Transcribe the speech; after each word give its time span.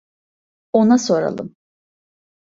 Ona 0.73 0.97
soralım. 0.97 1.55